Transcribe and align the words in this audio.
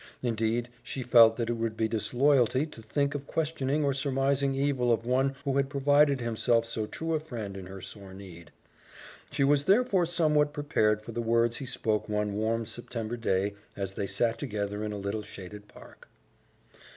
Indeed, 0.23 0.69
she 0.81 1.03
felt 1.03 1.37
that 1.37 1.51
it 1.51 1.53
would 1.53 1.77
be 1.77 1.87
disloyalty 1.87 2.65
to 2.65 2.81
think 2.81 3.13
of 3.13 3.27
questioning 3.27 3.83
or 3.85 3.93
surmising 3.93 4.55
evil 4.55 4.91
of 4.91 5.05
one 5.05 5.35
who 5.45 5.55
had 5.57 5.69
proved 5.69 6.19
himself 6.19 6.65
so 6.65 6.87
true 6.87 7.13
a 7.13 7.19
friend 7.19 7.55
in 7.55 7.67
her 7.67 7.81
sore 7.81 8.11
need. 8.11 8.49
She 9.29 9.43
was 9.43 9.65
therefore 9.65 10.07
somewhat 10.07 10.53
prepared 10.53 11.03
for 11.03 11.11
the 11.11 11.21
words 11.21 11.57
he 11.57 11.67
spoke 11.67 12.09
one 12.09 12.33
warm 12.33 12.65
September 12.65 13.15
day, 13.15 13.53
as 13.77 13.93
they 13.93 14.07
sat 14.07 14.39
together 14.39 14.83
in 14.83 14.91
a 14.91 14.97
little 14.97 15.21
shaded 15.21 15.67
park. 15.67 16.07